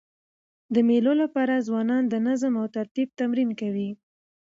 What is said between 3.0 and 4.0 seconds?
تمرین کوي.